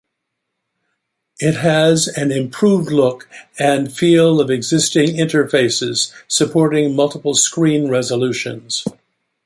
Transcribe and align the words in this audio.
It 1.39 1.57
has 1.57 2.07
an 2.07 2.31
improved 2.31 2.89
look 2.89 3.29
and 3.59 3.95
feel 3.95 4.41
of 4.41 4.49
existing 4.49 5.17
interfaces, 5.17 6.11
supporting 6.27 6.95
multiple 6.95 7.35
screen 7.35 7.87
resolutions. 7.87 8.83